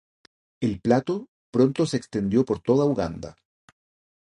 El 0.61 0.81
plato 0.81 1.27
pronto 1.51 1.85
se 1.85 1.95
extendió 1.95 2.43
por 2.43 2.59
toda 2.59 2.85
Uganda. 2.85 3.35